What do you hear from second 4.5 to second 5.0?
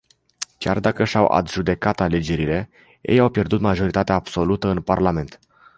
în